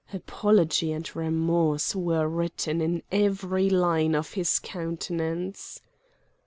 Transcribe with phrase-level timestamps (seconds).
[0.11, 5.79] Apology and remorse were written in every line of his countenance.